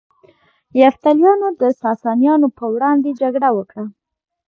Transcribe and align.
یفتلیانو 0.81 1.47
د 1.61 1.63
ساسانیانو 1.83 2.47
پر 2.57 2.65
وړاندې 2.75 3.09
جګړه 3.21 3.49
وکړه 3.57 3.83